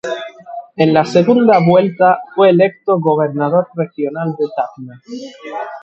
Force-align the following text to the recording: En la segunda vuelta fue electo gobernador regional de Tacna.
En 0.77 0.93
la 0.95 1.05
segunda 1.05 1.59
vuelta 1.63 2.21
fue 2.35 2.49
electo 2.49 2.99
gobernador 2.99 3.67
regional 3.75 4.31
de 4.35 4.47
Tacna. 4.57 4.99